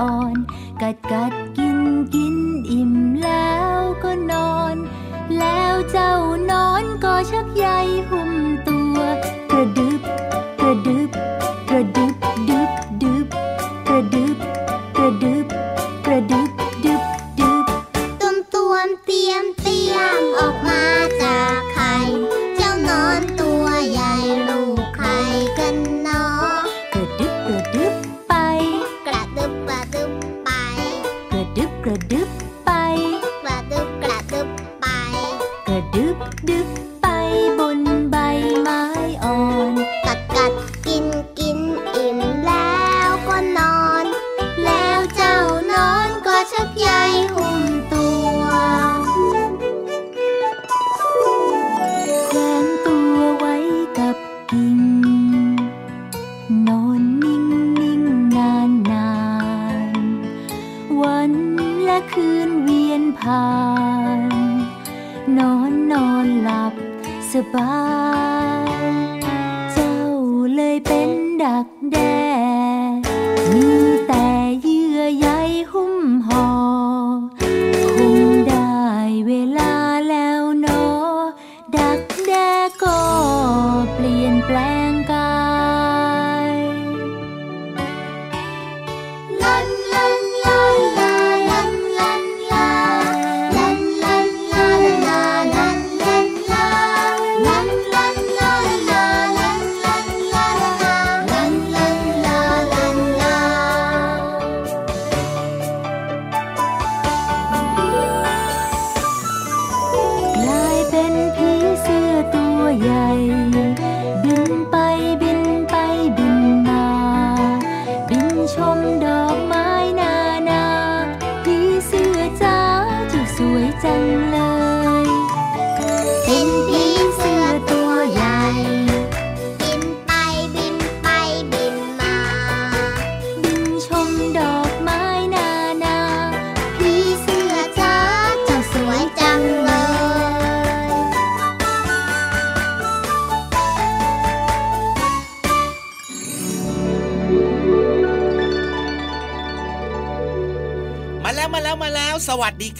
[0.00, 0.36] อ่อน
[0.82, 1.78] กัดกัดกิน
[2.14, 2.36] กิน
[2.70, 2.87] อิ่ม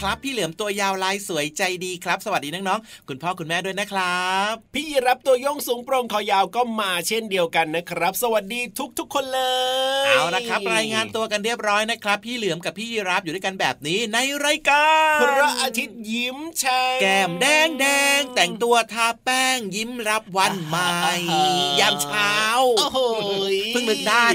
[0.01, 8.61] ครับ พี่เหลือมตัวยาวลายสวยใจดีครับ สวัสดีน้องๆคุณพ่อคุณแม่ด้วยนะครับ พี่รับตัวโยงสูงโปร่งคอยาวก็มาเช่นเดียวกันนะครับ สวัสดี
[8.99, 9.41] ทุกๆคนเล
[10.07, 17.87] ยเอาละครับ รายงานตัวกันเรียบร้อยนะครับ พี่เหลือมกับพี่รับอยู่ด้วยกันแบบนี้ในรายการพระอาทิตย์ยิ้มแฉ่งแก้มแดงแด
[18.19, 20.91] งแต่งตัวทาแป้งยิ้มรับวันใหม่
[21.81, 22.35] ยามเช้า
[22.79, 22.99] โอ้โห
[23.69, 24.27] เพิ่งนึกได้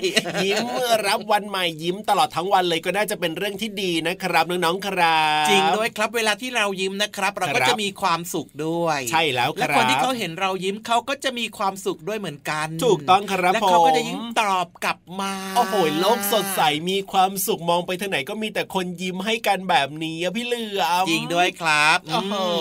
[0.44, 0.68] ยิ้ม
[1.06, 21.98] รับวันใหม่ยิ้มตลอดทั้งวันเลยก็น่าจะเป็นเรื่องที่ดีนะครับน้องๆครับจริงด้วยครับ เวลาที่เรายิ้มนะครับ เราก็จะมีความสุขด้วย ใช่แล้วครับและคนที่เขาเห็นเรายิ้มเขาก็จะมีความสุขด้วยเหมือนกัน ถูกต้องครับและเขาก็จะยิ้มตอบกลับมาโอ้โหโลกสดใสมีความสุขมองไปทางไหนก็มีแต่คนยิ้มให้กันแบบนี้พี่เหลือมจริงด้วยครับ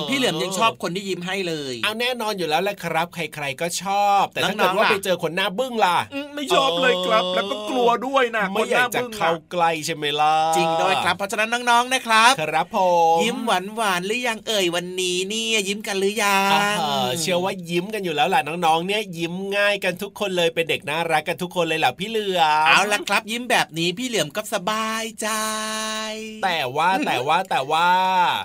[0.09, 5.97] พี่เหลือมยังชอบคนที่ยิ้มให้เลยเอาแน่นอนอยู่แล้วแหละครับ ใคร ๆก็ชอบ แต่ถ้าเกิดว่าไปเจอคนหน้าบึ้งล่ะ
[6.35, 12.82] ไม่ชอบเลยครับ แล้วก็กลัวด้วยนะไม่อยากจะเข้าใกล้ใช่ไหมล่ะจริงด้วยครับเพราะฉะนั้นน้องๆนะครับครับผม
[13.23, 16.39] ยิ้มหวานหวานหรือยังเอ่ยวันนี้นี่ยิ้มกันหรือยั
[16.75, 16.77] ง
[17.21, 25.29] เชื่อว่ายิ้มกันอยู่แล้วแหละน้องๆ เนี่ยยิ้มง่ายกันทุกคนเลยเป็นเด็กน่ารักกันทุกคนเลยแหละพี่เหลือมเอาละครับ ยิ้มแบบนี้พี่เหลือมก็สบายใจ
[26.45, 27.89] แต่ว่าแต่ว่าแต่ว่า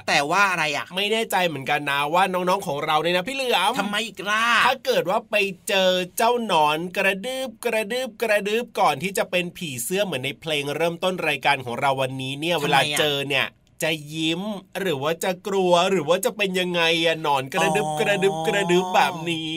[0.10, 5.36] แต่ว่าอะไรอะ ไม่แน่ใจเหมือนกันนะว่าน้องๆของเราเนี่ยนะพี่เหลือมทำไมอีกล่ะถ้าเกิดว่าไป
[5.68, 13.46] เจอเจ้าหนอนกระดืบกระดืบกระดืบก่อนที่จะเป็นผีเสื้อเหมือนในเพลงเริ่มต้นรายการของเราวันนี้เนี่ยเวลาเจอเนี่ย
[13.84, 14.42] จะยิ้ม
[14.80, 19.56] หรือว่าจะกลัวหรือว่าจะเป็นยังไงอะนอนกระดึบกระดึบกระดึบแบบนี้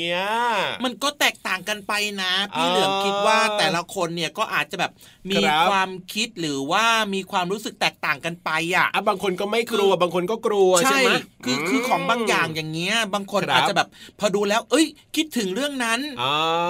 [0.85, 4.93] มันก็แตกต่างกันไปนะ พี่เหลือมคิดว่าแต่ละคนเนี่ยก็อาจจะแบบ
[5.31, 6.85] มีความคิดหรือว่า
[7.15, 11.11] มีความรู้สึกแตกต่างกันไปอะบางคนก็ไม่กลัวบางคนก็กลัวใช่ไหม
[11.45, 13.89] คือคือของบางอย่างอย่างเงี้ย บางคนอาจจะแบบ
[14.21, 14.87] พอดูแล้ว เอ้ย
[15.17, 16.01] คิดถึงเรื่องนั้น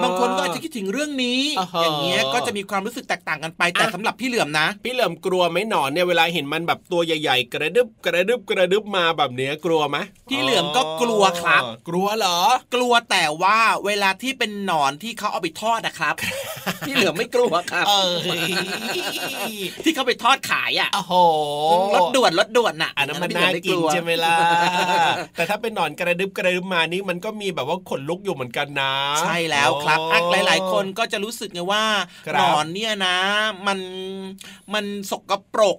[0.03, 1.41] บางคนก็อาจจะคิดถึงเรื่องนี้
[1.81, 9.97] อย่างเงี้ยก็จะมีความรู้สึกแตกต่างกันไปแต่สำหรับพี่เหลือมนะ พี่เหลือมกลัวไหมหนอนเนี่ยเวลาเห็นมันแบบตัวใหญ่ ๆ กระดึบกระดึบกระดึบมาแบบเนี้ยกลัวไหม
[10.29, 12.39] พี่เหลือมก็กลัวครับ กลัวเหรอ
[12.75, 16.15] กลัวแต่ว่าเวลาที่เป็นหนอนที่เขาเอาไปทอดนะครับ
[16.87, 17.85] พี่เหลือมไม่กลัวครับ
[19.83, 21.13] ที่เขาไปทอดขายอะโอ้โห
[21.95, 24.37] รถด่วนรถด่วนอะอันนั้นมันน่ากินใช่ไหมล่ะ
[25.35, 31.83] แต่ถ้าเป็นหนอนกระดึบกระดึบมานี่มันก็มีแบบว่าขนลุกอยู่เหมือนกันนะ ใช่แล้วครับอักหลาย ๆ คนก็จะรู้สึกไงว่า
[32.33, 33.17] หนอนเนี่ยนะ
[33.67, 33.79] มัน
[34.73, 35.77] มันสกปรก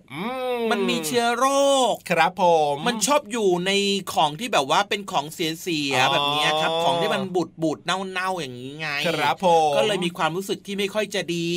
[0.70, 1.46] มันมีเชื้อโร
[1.92, 3.70] คครับผมมันชอบอยู่ใน
[4.14, 11.50] ของที่แบบว่าเป็นของเสียๆแบบนี้ครับ ของที่มันบูดบูดเน่าๆอย่างนี้ไงครับผมก็เลยมีความรู้สึกที่ไม่ค่อยจะดี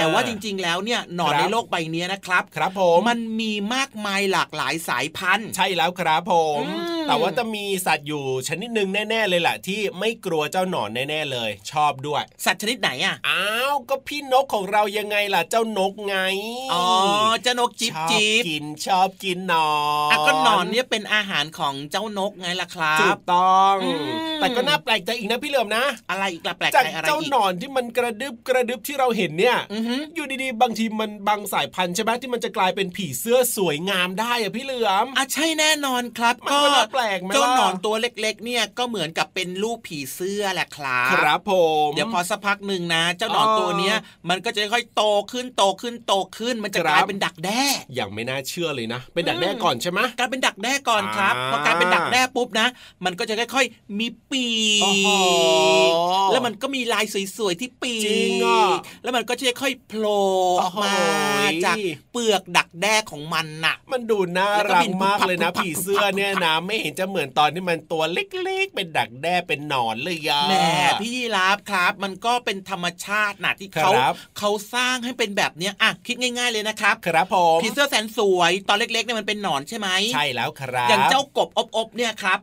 [0.00, 6.62] แต่ว่าจริง ๆ แล้วเนี่ยหนอนในโลกใบนี้นะครับ ครับผมมันมีมากมายหลากหลายสายพันธุ์ ใช่แล้วครับผม
[7.10, 16.16] แต่ว่าจะมีสัตว์อยู่ชนิดหนึ่งแน่ ๆ เลยแหละที่ไม่กลัวเจ้าหนอนแน่ ๆ เลย ชอบด้วย สัตว์ชนิดไหนอะอ้าวก็พี่นกของเรายังไงล่ะเจ้านกไง
[16.72, 16.84] อ๋อ
[17.42, 19.70] เจ้านกจิ๊บจิ๊บกินชอบกินหนอ
[20.08, 23.76] นอะก็หนอนเนี่ยเป็นอาหารของเจ้านกไงล่ะครับถูกต้อง
[24.40, 29.58] แต่ก็น่าแปลกใจอีกนะพี่เหลิมนะ อะไรอีกล่ะแปลกใจอะไรอีกจากเจ้าหนอนที่มันกระดึบกระดึบที่เราเห็นเนี่ย
[30.14, 41.52] อยู่ดีๆ บางทีมันบางสายพันธุ์ใช่ไหมที่มันจะกลายเป็นผีเสื้อสวยงามได้อะพี่เหลือมอะใช่แน่นอนครับก็น่าแปลกไหมเจ้าหนอนตัวเล็ก ๆ เนี่ยก็เหมือนกับเป็นลูกผีเสื้อแหละครับครับผ
[41.86, 43.96] มเดี๋ยวพอสักพักหนึ่งนะ เจ้าหนอนตัวเนี้ย
[44.28, 45.02] มันก็จะค่อยโต
[45.32, 47.62] ขึ้นโตขึ้นโตขึ้น มันจะกลายเป็นดักแด้
[47.94, 52.66] อย่างไม่น่าเชื่อเลยนะ เป็นดักแด้ก่อนใช่ไหมกลายเป็นดักแด้ก่อนครับพอกลายเป็นดักแด้ปุ๊บนะ
[53.04, 54.46] มันก็จะค่อย ๆ มีปี
[56.32, 57.04] แล้วมันก็มีลาย
[57.36, 57.94] สวยๆที่ปี
[59.02, 60.20] แล้วมันก็จะค่อยๆโผล่
[60.62, 60.94] ออกมา
[61.64, 61.76] จาก
[62.12, 70.54] เปลือกดักแด้ของมันน่ะ มันดูน่ารักมากเลยนะผีเสื้อเนี่ยนะไม่เห็นจะเหมือนตอนที่มันตัวเล็กๆ เป็นดักแด้เป็นหนอนเลยยาแหม
[71.00, 73.90] พี่ยีราฟครับ มันก็เป็นธรรมชาตินะที่เขา
[74.38, 82.38] เขาสร้างให้เป็นแบบเนี้ยอะคิดง่าย ๆเลยนะครับ ครับผมผีเสื้อแสนสวยตอนเล็กๆเนี่ยมันเป็นหนอนใช่ไหมใช่แล้วครับอย่างเจ้ากบอบๆเนี่ยครับ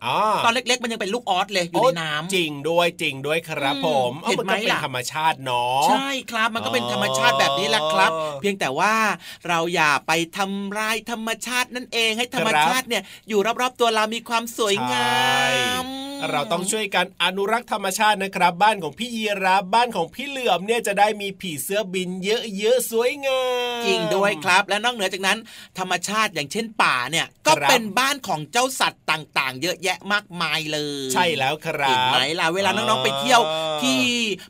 [0.45, 8.11] ตอนเล็กๆ มันยังเป็นลูกออสเลยอยู่ในน้ำจริงด้วยจริงด้วยครับผมเห็นไหมล่ะธรรมชาติเนาะใช่ครับมันก็เป็นธรรมชาติแบบนี้แหละครับ
[8.41, 8.93] เพียงแต่ว่า
[9.47, 15.13] เราอย่าไปทำลายธรรมชาตินั่นเองให้ธรรมชาติเนี่ยอยู่รอบๆตัวเรามีความสวยงา
[15.83, 15.85] ม
[16.31, 23.41] เราต้องช่วยกันอนุรักษ์ธรรมชาตินะครับ บ้านของพี่ยีราบ้านของพี่เหลือมเนี่ยจะได้มีผีเสื้อบินเยอะๆสวยงา
[23.81, 25.37] มจริงด้วยครับ และนอกเหนือจากนั้น
[25.79, 33.41] ธรรมชาติอย่างเช่นป่าเนี่ยก็เป็นบ้านของเจ้าสัตว์ต่างๆ เยอะแยะมากมายเลย ใช่แล้วครับเห็นไหมล่ะเวลาน้องๆไปเที่ยว
[33.83, 34.01] ที่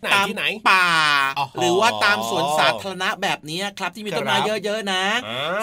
[0.07, 0.27] ตาม
[0.69, 0.87] ป่า
[1.59, 5.03] หรือว่าตามสวนสาธารณะแบบนี้ครับ ที่มีต้นไม้เยอะๆนะ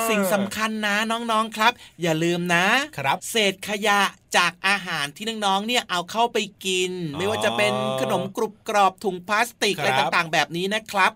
[0.08, 1.72] สิ่งสำคัญนะน้องๆครับ
[2.02, 2.66] อย่าลืมนะ
[2.98, 11.12] ครับ เศษขยะ la จากอาหารที่น้องๆเนี่ยเอาเข้าไปกิน ไม่ว่าจะเป็นขนมกรุบกรอบถุงพลาสติกอะไรต่างๆ แบบนี้นะครับ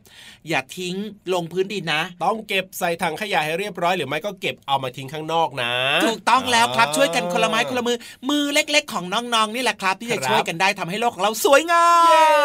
[0.49, 0.97] อย่าทิ้ง
[1.35, 5.73] ลงพื้นดินนะ ต้องเก็บใส่ถังขยะให้เรียบร้อยหรือไม่ก็เก็บเอามาทิ้งข้างนอกนะ
[6.07, 7.97] ถูกต้องแล้วครับช่วยกันคนละไม้คนละมือ
[8.29, 11.87] มือเล็กๆ ของน้องๆนี่แหละครับ ที่จะช่วยกันได้ทำให้โลกของเราสวยงา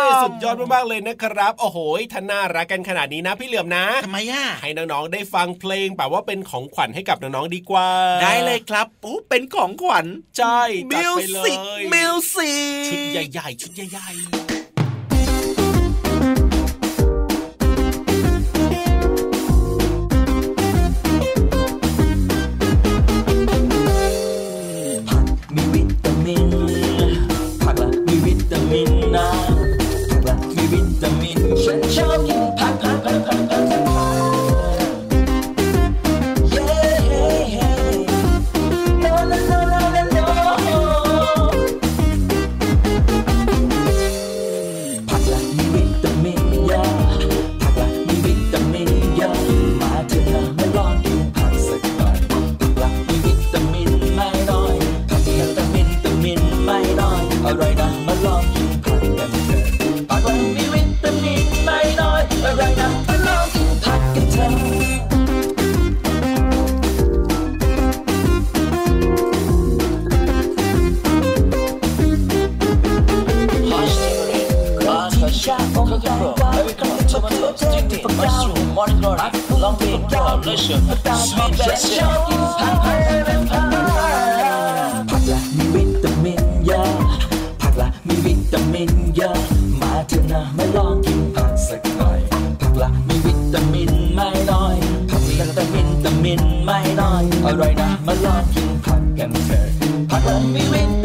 [0.10, 1.78] มสุดยอดมากๆเลยนะครับ โอ้โห
[2.14, 7.88] ท่านน่ารักกันขนาดนี้นะพี่เหลือมนะทำไมอะให้น้องๆได้ฟังเพลงแบบว่าเป็นของขวัญให้กับน้องๆดีกว่า
[8.24, 10.06] ได้เลยครับโอ้เป็นของขวัญ
[10.38, 10.60] ใช่
[10.92, 11.60] music
[11.94, 14.53] music ชุดใหญ่ๆ ชุดใหญ่ๆ
[57.54, 59.30] ผักละมีวิตามินเยอะ
[60.10, 61.94] ผักละมีวิตามินเยอะมา
[98.26, 99.66] ลองกินพักกันเถอะ
[100.10, 101.03] ผักละมีวิวิน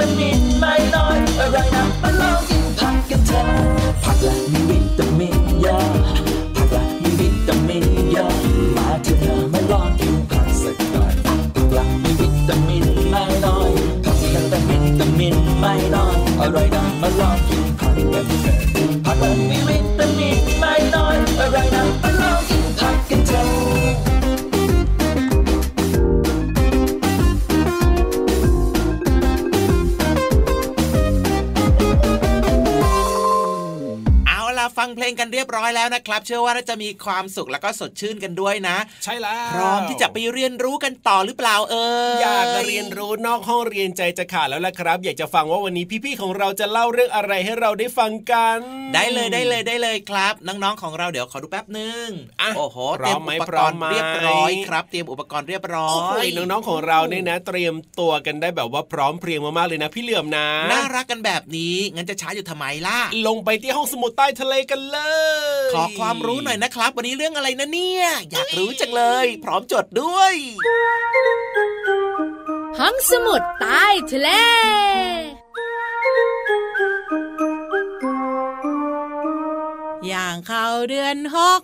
[35.48, 41.74] ยบร้อยแล้วนะครับ เชื่อว่าน่าจะมีความสุขแล้วก็สดชื่นกันด้วยนะ ใช่แล้ว พร้อมที่จะไปเรียนรู้กันต่อหรือเปล่าเอ
[42.08, 48.58] ออยอากเรียนรู้นอกห้องเรียนใจจะขาดแล้วล่ะครับ อยากจะฟังว่าวันนี้พี่ๆของเราจะเล่าเรื่องอะไรให้เราได้ฟังกัน
[48.94, 52.06] ได้เลยได้เลยได้เลยครับ น้องๆของเราเดี๋ยวขอดูแป๊บหนึง
[52.42, 64.98] อะโอ้โหพร้เตรีอยมมไหมอุปพกร้อรมณ์ไหมเรียบร้อยครับ เตรียมอุปกรณ์เรียบร้อโอ้ยยน้องๆของเราเนี่ยนะ เตรียมตัวกันได้แบบว่าพร้อมเพรียงมากๆเลยนะ พี่เหลื่อมนะน่ารักกันแบบนี้งั้นจะช้าอยู่ทำไมล่ะลงไปที่ห้องสมุดใต้ทะเลกันเล
[65.37, 65.37] ย
[65.72, 70.34] ขอความรู้หน่อยนะครับ วันนี้เรื่องอะไรนะเนี่ย อยากรู้จังเลย พร้อมจดด้วย
[72.78, 74.28] ห้องสมุดใต้ทะเล
[80.08, 81.60] อย่างเข้าเดือนหก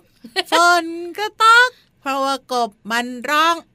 [0.51, 0.53] ฝ
[0.83, 0.85] น
[1.17, 1.69] ก็ตก
[2.01, 3.74] เพราะว่ากบมันร้องอบอ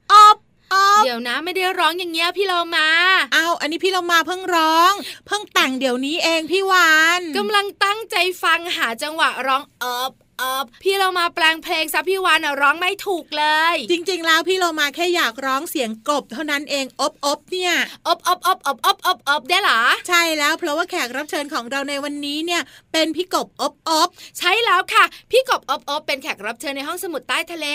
[1.03, 2.87] เดี๋ยวนะไม่ได้ร้องอย่างเงี้ยพี่เรามา
[3.33, 4.93] เอาอันนี้พี่เรามาเพิ่งร้อง
[5.27, 17.73] เพิ่งแต่งเดี๋ยวนี้เองพี่วานกำลังตั้งใจฟังหาจังหวะร้องเอบ เอบพี่เรามาแปลงเพลงซะพี่วานอะร้องไม่ถูกเลย จริง ๆ แล้วพี่เรามาแค่อยากร้องเสียงกบเท่านั้นเองอบอบเนี่ย
[18.07, 27.67] อบอบอบอบอบอบอบได้เหรอใช่แล้วเพราะว่าแขกรับเชิญของเราในวันนี้เนี่ยเป็นพี่กบอบอบใช่แล้วค่ะ พี่กบอบอบเป็นแขกรับเชิญในห้องสมุดใต้ทะเล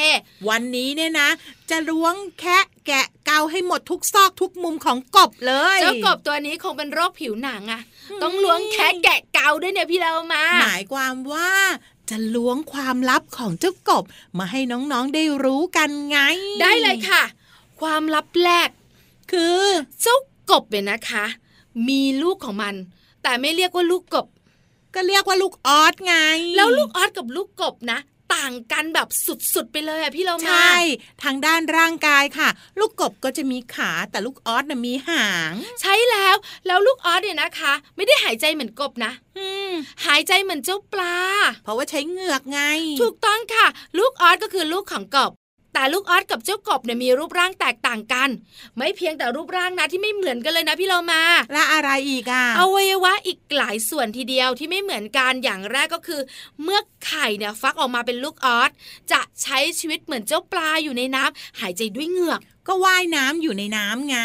[0.49, 1.29] วันนี้เนี่ยนะ
[1.71, 7.83] จะล้วงแคะแกะเกาให้หมดทุกซอกทุกมุมของกบเลยเจ้ากบตัวนี้คงเป็นโรคผิวหนังอะ
[8.23, 11.51] ต้องล้วงแคะแกะเกาด้วยเนี่ยพี่เรามา หมายความว่า
[12.11, 14.05] จะล้วงความลับของเจ้ากบ
[14.39, 16.19] มาให้น้องๆได้รู้กันไง
[16.61, 17.23] ได้เลยค่ะ
[17.81, 18.69] ความลับแรก
[19.33, 19.61] คือ
[20.01, 20.17] เจ้า
[20.51, 21.25] กบเนี่ยนะคะ
[21.89, 22.75] มีลูกของมัน
[23.23, 24.27] แต่ไม่เรียกว่าลูกกบ
[24.95, 26.15] ก็เรียกว่าลูกออสไง
[26.57, 27.99] แล้วลูกออสกับลูกกบนะ
[28.35, 29.09] ต่างกันแบบ
[29.55, 30.75] สุดๆ ไปเลยอะพี่เรามาใช่
[31.23, 39.73] ทางด้านร่างกายค่ะ ลูกกบก็จะมีขาแต่ลูกออสน่ะมีหาง ใช่แล้ว แล้วลูกออสเนี่ยนะคะ ไม่ได้หายใจเหมือนกบนะอืม
[40.07, 41.17] หายใจเหมือนเจ้าปลา
[41.65, 42.61] เพราะว่าใช้เหงือกไง
[43.01, 43.67] ถูกต้องค่ะ
[43.99, 45.33] ลูกออสก็คือลูกของกบ
[45.79, 48.29] แต่ลูกออสกับเจ้ากบเนี่ยมีรูปร่างแตกต่างกัน
[48.77, 56.21] ไม่เพียงแต่รูปร่างนะที่ไม่เหมือนกันเลยนะพี่เรามาและอะไรอีกอะอวัยวะอีกหลายส่วนทีเดียวที่ไม่เหมือนกันอย่างแรกก็คือ
[56.63, 58.71] เมื่อไข่เนี่ยฟักออกมาเป็นลูกออส
[59.13, 64.19] จะใช้ชีวิตเหมือนเจ้าปลาอยู่ในน้ำหายใจด้วยเหงือก ก็ว่ายน้ำอยู่ในน้ำไง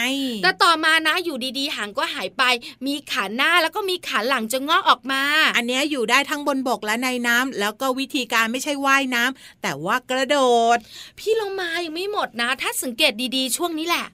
[0.44, 2.44] แต่ต่อมานะอยู่ดีๆหางก็หายไป
[2.86, 5.24] มีขาหน้าแล้วก็มีขาหลังจะงอกออกมา
[5.58, 10.38] อันเนี้ยอยู่ได้ทั้งบนบกและในน้ำแล้วก็วิธีการไม่ใช่ว่ายน้ำแต่ว่ากระโด
[10.76, 10.78] ด
[11.20, 14.06] พี่ลงมายังไม่หมดนะ ถ้าสังเกตดีๆช่วงนี้แหละ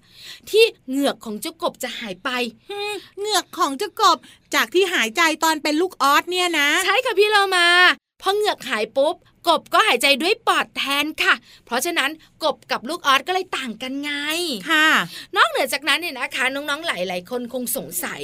[0.50, 2.30] ที่เหงือกของเจ้ากบจะหายไป
[3.20, 4.18] เหงือกของเจ้ากบ
[4.56, 7.68] จากที่หายใจตอนเป็นลูกออสเนี่ยนะ ใช่ค่ะพี่เรามา
[8.22, 9.16] พอเหงือกหายปุ๊บ
[9.48, 11.34] กบก็หายใจด้วยปอดแทนค่ะ
[11.66, 12.10] เพราะฉะนั้น
[12.44, 14.12] กบกับลูกออสก็เลยต่างกันไง
[14.70, 14.88] ค่ะ
[15.36, 18.22] นอกเหนือจากนั้นเนี่ยนะคะ น้องๆหลายๆคนคงสงสัย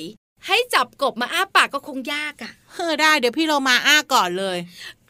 [0.47, 4.57] ให้จับกบมาอ้าปากก็คงยากอะ่ะเออได้เดี๋ยวพี่เรามาอ้าก่อนเลย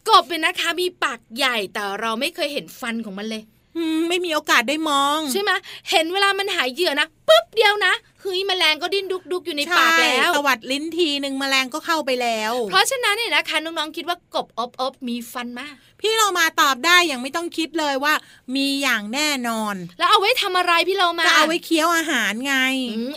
[0.10, 3.44] กบเป็นนะคะมีปากใหญ่แต่เราไม่เคยเห็นฟันของมันเลย
[3.78, 5.52] อืมไม่มีโอกาสได้มอง ใช่ไหม
[5.92, 7.94] เห็นเวลามันหายเหยื่อนะปุ๊บเดียวนะ
[8.24, 15.76] เฮ้ยแมลงก็ดิ้นดุกดุกๆอยู่ในปากแล้วตวัดลิ้นทีหนึ่งแมลงก็เข้าไปแล้ว เพราะฉะนั้นเนี่ยนะคะน้องๆคิดว่ากบอบอบมีฟันมาก
[16.06, 18.14] พี่เรามาตอบได้อย่างไม่ต้องคิดเลยว่า
[18.56, 22.56] มีอย่างแน่นอน แล้วเอาไว้ทำอะไรพี่เรามาก็เอาไว้เคี้ยวอาหารไง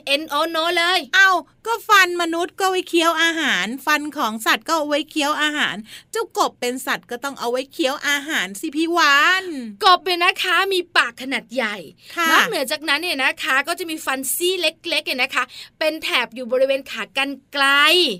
[0.06, 1.30] เอ็นโอโนเลย เอา
[1.66, 5.76] ก็ฟันมนุษย์ก็ไว้เคี้ยวอาหาร ฟันของสัตว์ก็เอาไว้เคี้ยวอาหาร
[6.12, 9.44] เจ้ากบเป็นสัตว์ก็ต้องเอาไว้เคี้ยวอาหารสิพี่วาน
[9.84, 11.76] กบเป็นนะคะ มีปากขนาดใหญ่
[12.16, 15.44] ค่ะนอกเหนือจากนั้นเนี่ยนะคะ ก็จะมีฟันซี่เล็กๆเนี่ยนะคะ
[15.78, 17.66] เป็นแถบอยู่บริเวณขากันไกล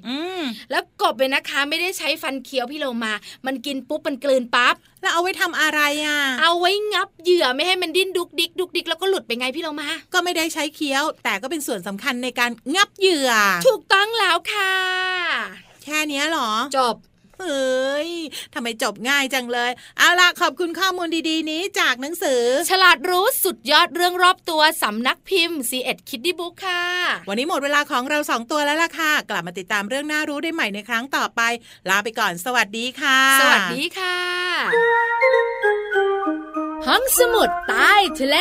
[0.09, 3.12] อืมแล้วกบเนี่ยนะคะ ไม่ได้ใช้ฟันเคี้ยวพี่โลมา
[3.47, 13.30] มันกินปุ๊บมันกลืนปั๊บแล้วเอาไว้ทำอะไรอะ เอาไว้งับเหยื่อไม่ให้มันดิ้นดุกดิกดุกดิกแล้วก็หลุดไปไงพี่โลมา ก็ไม่ได้ใช้เคี้ยว แต่ก็เป็นส่วนสำคัญในการงับเหยื่อ
[13.66, 14.75] ถูกต้องแล้วค่ะ
[15.85, 16.97] แค่เนี้ยเหรอ จบ
[17.40, 18.11] เฮ้ย
[18.55, 26.85] ทำไมจบง่ายจังเลย เอาล่ะขอบคุณข้อมูลดีๆ นี้จากหนังสือ ฉลาดรู้สุดยอดเรื่องรอบตัวสำนักพิมพ์ C ีเอ็ดคิดดีบุ๊กค่ะ
[27.28, 31.40] วันนี้หมดเวลาของเราสองตัวแล้วล่ะค่ะ กลับมาติดตามเรื่องน่ารู้ได้ใหม่ในครั้งต่อไป
[31.88, 34.19] ลาไปก่อนสวัสดีค่ะ สวัสดีค่ะ
[36.87, 38.37] ห้องสมุดใต้ทะเล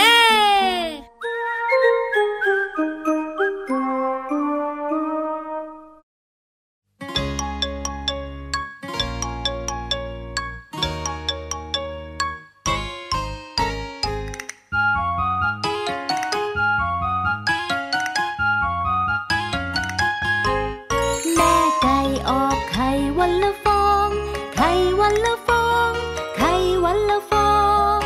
[23.19, 24.09] วันละฟอง
[24.55, 25.91] ไข่วันละฟอง
[26.37, 26.51] ไข่
[26.83, 27.51] วันละฟอ
[27.97, 27.99] ง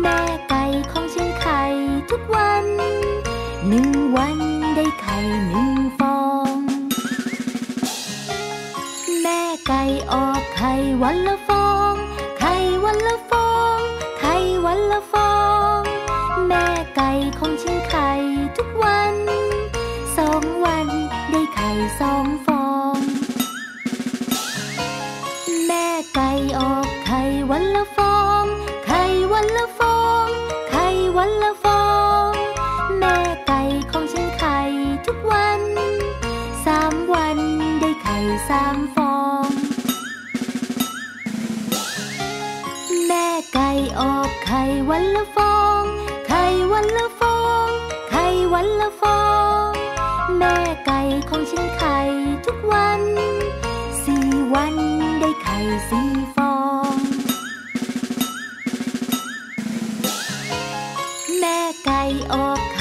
[0.00, 0.18] แม่
[0.48, 1.62] ไก่ของฉันไข่
[2.10, 2.64] ทุกวัน
[3.68, 4.38] หนึ่งวัน
[4.74, 5.16] ได้ไข่
[5.48, 6.18] หนึ่งฟอ
[6.54, 6.56] ง
[9.22, 9.82] แม่ไก่
[10.12, 10.72] ออกไข่
[11.02, 11.49] วันละฟอง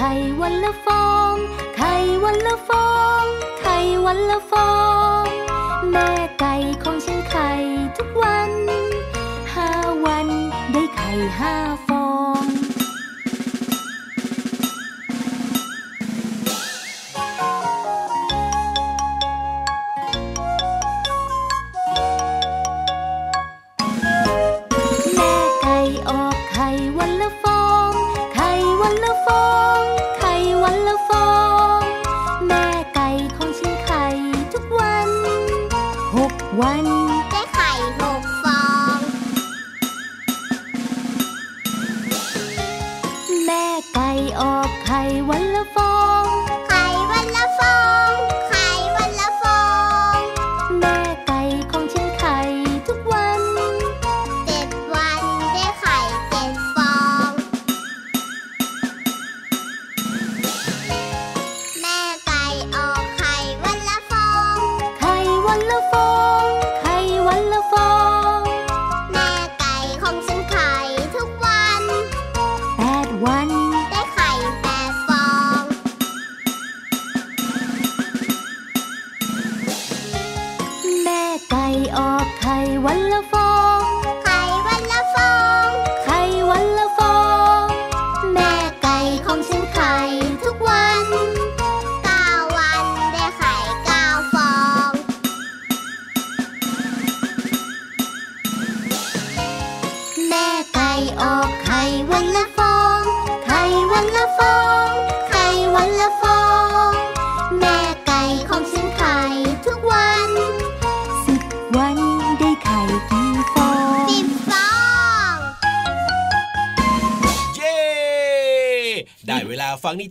[0.01, 1.36] ไข่วันละฟอง
[1.77, 2.89] ไข่วันละฟอ
[3.22, 3.24] ง
[3.60, 4.70] ไข่วันละฟอ
[5.08, 5.08] ง
[36.57, 37.08] ห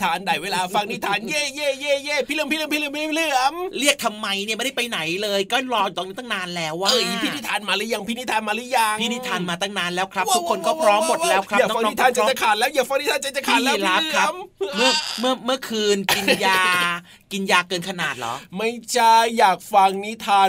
[0.03, 16.63] ทานได้เวลาฟังนิทานเย่เย่เย่เย่พี่เหลือมพี่เหลือมพี่เหลือมพี่เหลือมเรียกทำไมเนี่ยไม่ได้ไปไหนเลย ก็รอตรงนี้ตั้งนานแล้วว่าเอ้ยพี่นิทานมาหรือยังพี่นิทานมาหรือยังพี่นิทานมาตั้งนานแล้วครับว้าวทุกคนก็พร้อมหมดแล้วครับอย่าฟังน้นิองๆทานก็ใจพร้อมจะขาดแล้วอย่าฟังนิทานใจจะขาดแล้วพี่รับครับพี่ เมื่อเหลือมเมื่อเมื่อคืนกินยา
[17.33, 20.49] กินยาเกินขนาดเหรอ ไม่ใช่อยากฟังนิทาน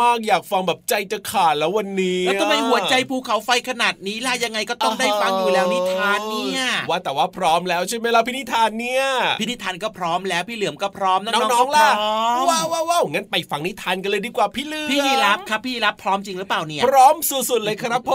[0.00, 9.04] มากๆ อยากฟังแบบใจจะขาดแล้ววันนี้ แล้วทำไมหัวใจภูเขาไฟขนาดนี้ล่ะยังไงก็ต้องได้ฟังอยู่แล้วนิทานเนี่ยว่าแต่ว่าพร้อมแล้วใช่ไหมล่ะพี่นิทานเนี่ย
[9.40, 18.12] พี่นิทานก็พร้อมแล้วพี่เหลือมก็พร้อมน้น้องๆก็องๆล่ะพร้อมว้าวว้าวว้าวงั้นไปฟังนิทานกันเลยดีกว่าพี่เหลือมพี่รับครับพี่รับพร้อมจริงหรือเปล่าเนี่ย พร้อมสุดๆเลยครับผ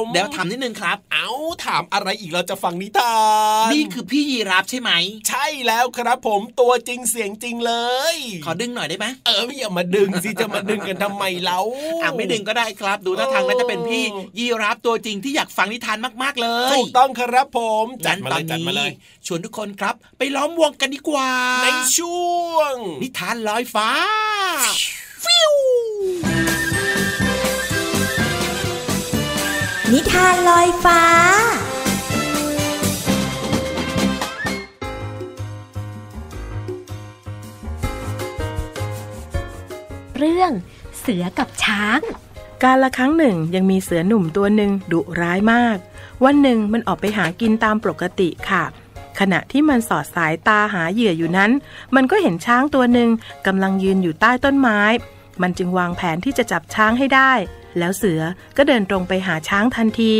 [0.00, 1.28] มเดี๋ยวถามนิดนึงครับ เอา
[1.64, 3.16] ถามอะไรอีกเราจะฟังนิทา
[3.68, 4.90] น นี่คือพี่ยีรับใช่ไหม
[5.28, 7.74] ใช่แล้วครับผมตัวจริงเสียงจริงเล
[8.14, 11.60] ย ขอดึงหน่อยได้ไหมเอออย่ามาดึงสิจะมาดึงกันทำไมเล่า
[12.02, 14.04] อะไม่ดึงก็ได้ครับ ดูท่าทางน่าจะเป็นพี่
[14.38, 18.90] ยีรับตัวจริงที่อยากฟังนิทานมากๆเลยถูกต้องครับผมจัดงั้นมาตเลอนยจัดนี้มาเลย
[19.26, 21.30] ชวนทุกคนครับ ไปล้อมวงกันดีกว่า
[21.64, 22.18] ในช่
[22.50, 23.88] วง นิทานลอยฟ้า
[29.92, 31.02] นิทานลอยฟ้า
[40.18, 40.52] เรื่อง
[40.98, 42.00] เสือกับช้าง
[42.62, 45.76] การละครั้งหนึ่งยังมีเสือหนุ่มตัวหนึ่งดุร้ายมาก
[46.24, 48.64] วันหนึ่งมันออกไปหากินตามปกติค่ะ
[49.18, 51.50] ขณะที่มันสอดสายตาหาเหยื่ออยู่นั้น
[51.94, 53.08] มันก็เห็นช้างตัวหนึ่ง
[53.46, 54.80] กำลังยืนอยู่ใต้ต้นไม้
[55.42, 57.32] มันจึงวางแผนที่จะจับช้างให้ได้
[57.78, 58.20] แล้วเสือ
[58.56, 60.12] ก็เดินตรงไปหาช้างทันที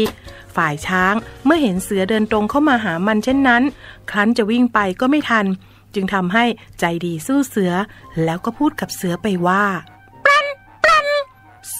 [0.56, 3.62] ฝ่ายช้างเมื่อเห็นเสือเดินตรงเข้ามาหามันเช่นนั้น
[4.10, 5.46] ครั้นจะวิ่งไปก็ไม่ทัน
[5.94, 6.44] จึงทำให้
[6.80, 7.72] ใจดีสู้เสือ
[8.24, 9.64] แล้วก็พูดกับเสือไปว่า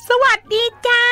[0.09, 1.05] สวัสดีจ้า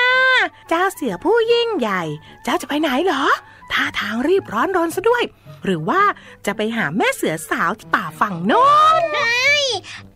[0.69, 2.03] เจ้าเสือผู้ยิ่งใหญ่
[2.45, 3.25] เจ้าจะไปไหนเหรอ
[3.73, 5.23] ท่าทางรีบร้อนรนซะด้วย
[5.65, 6.03] หรือว่า
[6.47, 8.67] จะไปหาแม่เสือสาวที่ป่าฝั่งโน้
[9.17, 9.19] น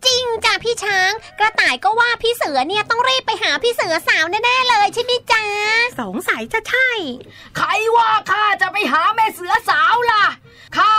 [0.21, 5.43] ริงจ้ะพี่ช้าง กระต่ายก็ว่าพี่เสือเนี่ยต้องรีบไปหาพี่เสือสาวแน่ๆเลยใช่ไหมจ๊ะ
[5.99, 6.89] สงสัยจะใช่
[7.57, 10.25] ใครว่าข้าจะไปหาแม่เสือสาวล่ะ
[10.77, 10.93] ข้า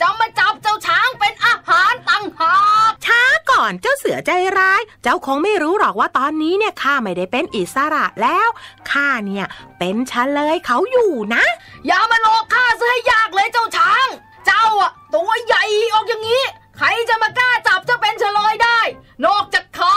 [0.00, 2.56] จะมาจับเจ้าช้างเป็นอาหารตั้งหา
[2.90, 8.48] กช้าก่อนเจ้าเสือใจร้าย เจ้าคงไม่รู้หรอกว่าตอนนี้เนี่ยข้าไม่ได้เป็นอิสระแล้ว
[8.90, 9.46] ข้าเนี่ย
[9.78, 11.44] เป็นเฉลยเขาอยู่นะ
[11.86, 14.06] อย่ามาหลอกข้าซะให้ยากเลยเจ้าช้าง
[14.46, 15.64] เจ้าอะตัวใหญ่
[15.94, 16.42] ออกอย่างนี้
[16.78, 18.80] ใครจะมากล้าจับเจะเป็นเฉลยได้
[19.26, 19.96] นอกจากข้า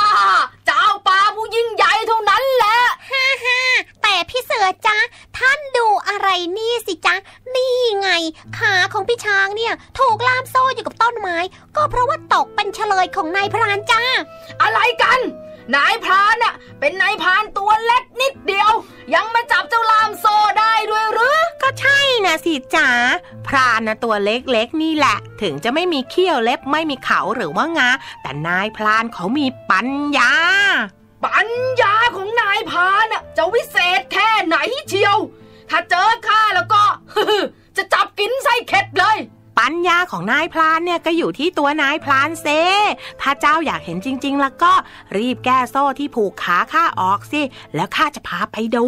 [0.66, 2.78] เจ้าป่าผู้ยิ่งใหญ่เท่านั้นแหละ
[3.12, 3.60] ฮ่าฮ่า
[4.02, 4.98] แต่พี่เสือจ๊ะ
[5.38, 7.16] ท่านดูอะไรนี่สิจ๊ะ
[7.56, 8.10] นี่ไง
[8.58, 11.38] ขาของพี่ช้างเนี่ยถูกล่ามโซ่อยู่กับต้นไม้
[11.76, 14.04] ก็เพราะว่าตกเป็นเฉลยของนายพรานจ้า
[14.62, 15.20] อะไรกัน
[15.76, 18.72] นายพรานน่ะเป็นนายพรานตัวเล็กนิดเดียว
[19.14, 20.26] ยังมาจับเจ้าลามโซ
[20.60, 22.90] ได้ด้วยหรือ ก็ใช่นะสิจ๋า
[23.52, 27.90] พรานนะตัวเล็กๆ นี่แหละ ถึงจะไม่มีเขี้ยวเล็บไม่มีเขาหรือว่างา
[28.22, 30.34] แต่นายพรานเขามีปัญญา
[31.26, 31.50] ปัญ
[31.82, 34.58] ญาของนายพรานน่ะจะวิเศษแค่ไหน
[34.90, 35.18] เชียว
[35.70, 36.84] ถ้าเจอข้าแล้วก็
[37.78, 39.18] จะจับกินไส้เข็ดเลย
[39.60, 42.48] ปัญญาของนายพรานเนี่ยก็อยู่ที่ตัวนายพรานเซ
[43.22, 44.74] ถ้าเจ้าอยากเห็นจริง ๆ แล้วก็
[45.18, 47.42] รีบแก้โซ่ที่ผูกขาข้าออกสิ
[47.76, 48.86] แล้วข้าจะพาไปดู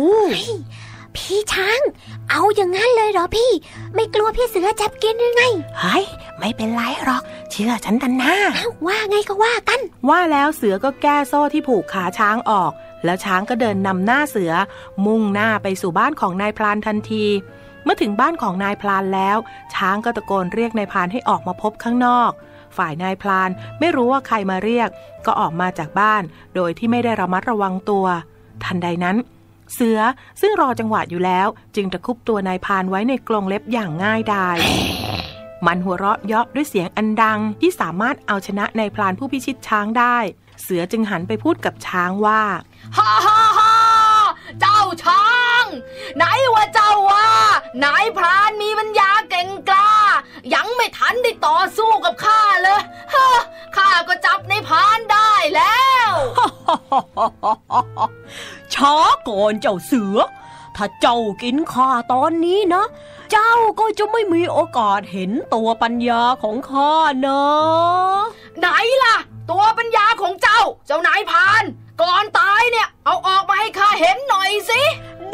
[1.17, 1.82] พี่ช้าง
[2.30, 3.52] เอาอย่างนั้นเลยเหรอพี่
[3.95, 5.43] ไม่กลัวพี่เสือจับกินยังไง
[5.80, 6.06] เฮ้ย
[6.39, 12.71] ไม่เป็นไรหรอก เชื่อฉันทันนะเอ้าว่าไงก็ว่ากัน ว่าแล้วเสือก็แก้โซ่ที่ผูกขาช้างออก
[13.06, 14.52] แล้วช้างก็เดินนำหน้าเสือ
[15.06, 17.26] มุ่งหน้าไปสู่บ้านของนายพรานทันที
[17.84, 19.38] เมื่อถึงบ้านของนายพรานแล้ว
[19.76, 22.32] ช้างก็ตะโกนเรียกนายพรานให้ออกมาพบข้างนอก
[22.78, 23.49] ฝ่ายนายพราน
[23.80, 24.89] ไม่รู้ว่าใครมาเรียก
[25.26, 26.23] ก็ออกมาจากบ้าน
[26.56, 28.06] โดยที่ไม่ได้ระมัดระวังตัว
[28.63, 29.17] ทันใดนั้น
[29.73, 29.99] เสือ
[30.41, 34.58] ซึ่งรอจังหวะอยู่แล้ว จึงตะคุบตัวนายพรานไว้ในกรงเล็บอย่างง่ายดาย
[35.65, 40.17] มันหัวเราะเยาะด้วยเสียงอันดังที่สามารถเอาชนะนายพรานผู้พิชิตช้างได้
[40.62, 42.41] เสือจึงหันไปพูดกับช้างว่า
[42.97, 43.76] ฮ่าฮ่าฮ่า
[44.60, 45.28] เจ้าช้า
[45.62, 45.65] ง
[46.17, 46.23] ไหน
[46.54, 47.28] ว่าเจ้าว่า
[47.84, 50.03] นายพรานมีปัญญาเก่งกล้า
[50.53, 52.82] ยังไม่ทันได้ต่อสู้กับข้าเลย
[53.13, 53.27] ฮะ
[53.75, 56.12] ข้าก็จับนายพรานได้แล้ว
[58.73, 58.95] ช้า
[59.27, 60.17] ก่อนเจ้าเสือ
[60.75, 62.84] ถ้าเจ้ากินข้าตอนนี้นะ
[63.32, 66.93] เจ้าก็จะไม่มีโอกาสเห็นตัวปัญญาของข้า
[67.25, 67.43] นะ
[68.60, 68.67] ไหน
[69.03, 69.15] ล่ะ
[69.51, 71.63] ตัวปัญญาของเจ้า เจ้านายพราน
[72.01, 74.82] ก่อนตายเนี่ย เอาออกมาให้ข้าเห็นหน่อยสิ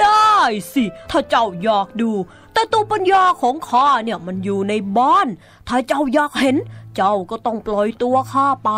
[0.01, 0.35] ได้
[0.73, 2.11] สิ ถ้าเจ้าอยากดู
[2.53, 5.27] แต่ตัวปัญญาของข้าเนี่ยมันอยู่ในบ้าน
[5.67, 6.57] ถ้าเจ้าอยากเห็น
[6.95, 8.71] เจ้าก็ต้องปล่อยตัวข้าไป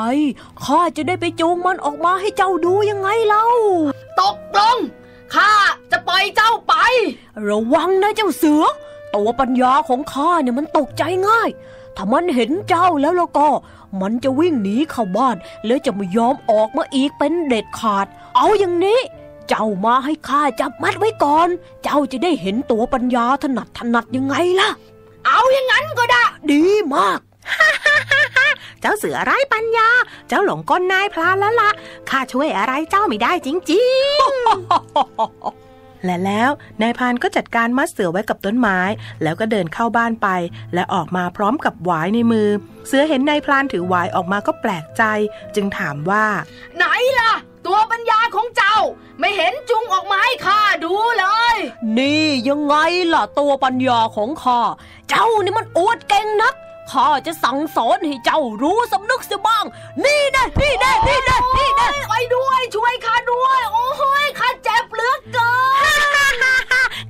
[0.63, 3.45] ข้าจะได้ไปจูงมันออกมาให้เจ้าดูยังไงเล่า
[4.21, 4.77] ตกลง
[5.35, 5.53] ข้า
[5.91, 6.73] จะปล่อยเจ้าไป
[7.47, 8.63] ระวังนะเจ้าเสือ
[9.15, 11.49] ตัวปัญญาของข้าเนี่ยมันตกใจง่าย
[11.95, 13.49] ถ้ามันเห็นเจ้าแล้วแล้วก็
[14.01, 18.05] มันจะวิ่งหนีเข้าบ้าน แล้วจะไม่ยอมออกมาอีกเป็นเด็ดขาด
[18.35, 18.99] เอาอย่างนี้
[19.53, 21.49] เจ้ามาให้ข้าจับมัดไว้ก่อน
[21.83, 24.69] เจ้าจะได้เห็นตัวปัญญาถนัดถนัดยังไงล่ะ
[25.25, 26.63] เอาอย่างนั้นก็ได้ ดี
[26.95, 27.19] มาก
[28.81, 29.89] เจ้าเสือไร้ปัญญา
[30.27, 31.69] เจ้าหลงกลนายพรานแล้วละ่ะ
[32.09, 33.85] ข้าช่วยอะไรเจ้าไม่ได้จริ
[34.17, 38.79] งๆและแล้วนายพรานก็จัดการมัดเสือไว้กับต้นไม้
[39.23, 40.27] แล้วก็เดินเข้าบ้านไป
[40.73, 42.49] และออกมาพร้อมกับหวายในมือ
[42.87, 45.03] เสือเห็นนายพรานถือหวายออกมาก็แปลกใจ
[45.55, 46.25] จึงถามว่า
[46.75, 46.85] ไหน
[47.19, 47.33] ล่ะ
[47.65, 48.77] ตัวปัญญาของเจ้า
[49.21, 51.55] ไม่เห็นจุงออกมาให้ข้าดูเลย
[51.97, 52.75] นี่ยังไง
[53.13, 54.61] ล่ะตัวปัญญาของข้า
[55.09, 56.53] เจ้านี่มันอวดเก่งนัก
[56.91, 59.65] ข้าจะสั่งสอนให้เจ้ารู้สำนึกเสียบ้าง
[60.05, 63.85] นี่นะนี่นะนี่นะนี่นะไปด้วยช่วยข้าด้วย โอ้
[64.25, 65.51] ยข้าเจ็บเหลือเกิ
[66.41, 66.43] น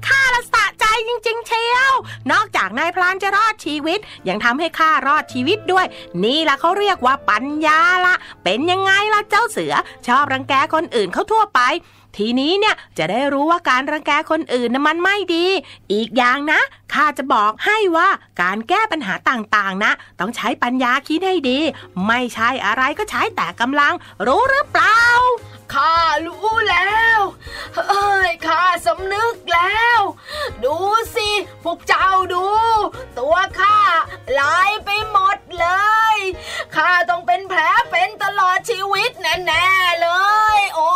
[0.08, 1.94] ข้าละสะใจจริง ๆ เชียว
[2.32, 5.86] นอกจากนายพรานจะรอดชีวิต ยังทำให้ข้ารอดชีวิตด้วย
[6.24, 9.74] นี่ละเขาเรียกว่าปัญญาละ เป็นยังไงล่ะเจ้าเสือ
[10.08, 11.62] ชอบรังแกคนอื่นเขาทั่วไป
[12.18, 15.46] ทีนี้เนี่ยจะได้รู้ว่าการรังแกคนอื่นนะมันไม่ดี
[15.94, 16.60] อีกอย่างนะ
[16.94, 18.10] ข้าจะบอกให้ว่า
[18.42, 21.60] การแก้ปัญหาต่างๆ นะ ต้องใช้ปัญญาคิดให้ดี
[22.08, 23.94] ไม่ใช่อะไรก็ใช้แต่กำลัง
[24.28, 25.00] รู้หรือเปล่า
[25.74, 25.98] ข้า
[26.28, 27.20] รู้แล้ว
[27.88, 30.00] เอ้ยข้าสำนึกแล้ว
[30.64, 30.76] ดู
[31.16, 31.30] สิ
[31.64, 32.46] พวกเจ้าดู
[33.20, 33.80] ตัวข้า
[34.40, 35.68] ลายไปหมดเล
[36.16, 36.18] ย
[36.76, 37.60] ข้าต้องเป็นแผล
[37.92, 40.10] เป็นตลอดชีวิตแน่ๆเล
[40.56, 40.90] ย โอ้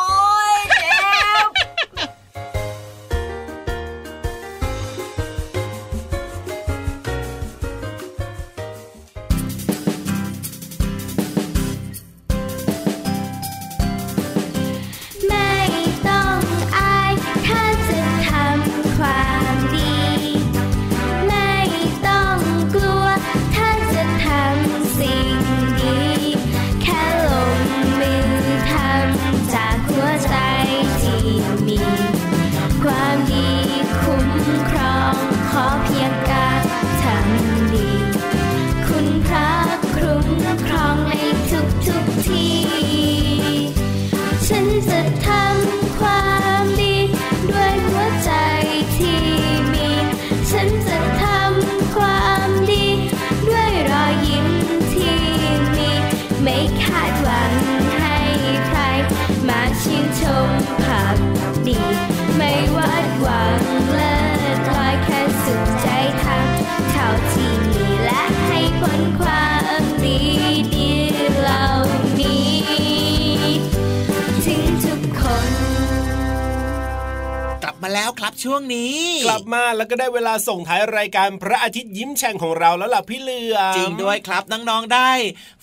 [77.95, 78.95] แล้วครับช่วงนี้
[79.27, 85.11] กลับมาแล้วก็ได้เวลาส่งท้ายรายการพระอาทิตย์ยิ้มแฉ่งของเราแล้วล่ะพี่เหลือมจริงด้วยครับน้องๆได้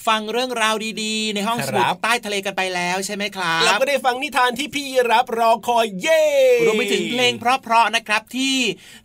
[0.06, 6.24] ฟังเรื่องราวดีๆ ในห้องสมุดครับใต้ทะเลกันไปแล้วใช่ไหมครับแล้วก็ได้ฟังนิทานที่พี่รับรอคอยเย่
[6.66, 8.56] รวมไปถึงเพลงเพราะๆนะครับที่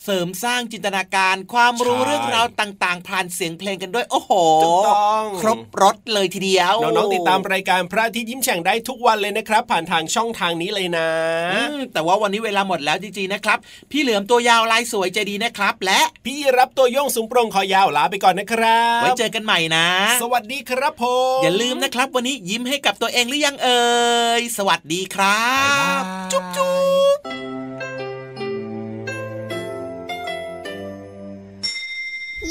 [0.03, 4.31] เสริมสร้างจินตนาการความรู้ใช่เรื่องราวต่างๆ ผ่านเสียงเพลงกันด้วยโอ้โห
[4.63, 11.07] ถูกต้องครบรถเลยทีเดียวน้องๆติดตามรายการพระอาทิตย์ยิ้มแฉ่งได้ทุกวันเลยนะครับ ผ่านทางช่องทางนี้เลยนะ
[11.53, 13.57] อืมแต่ว่าวันนี้เวลาหมดแล้วจริงๆนะครับ
[13.91, 19.87] พี่เหลือมตัวยาวลายสวยใจดีนะครับ และพี่รับตัวโยงสูงโปร่งคอยาวลาไปก่อนนะครับไว้เจอกันใหม่นะ
[20.21, 21.03] สวัสดีครับผ
[21.37, 23.85] มอย่าลืมนะครับ วันนี้ยิ้มให้กับตัวเองหรือยังเอ่
[24.39, 25.51] ยสวัสดีครั
[25.99, 26.01] บ
[26.31, 26.77] จุ๊บจุ๊
[27.15, 27.17] บ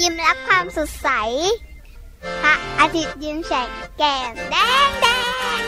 [0.00, 1.09] ยิ้มรับความสดใส
[2.42, 5.07] พระอาทิตย์ยิ้มแฉกแก้มแดงแด
[5.59, 5.62] ง